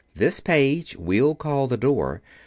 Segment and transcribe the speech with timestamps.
[0.15, 2.23] This page we'll call the door.